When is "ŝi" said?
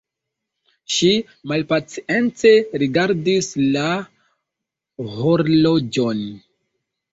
0.93-1.09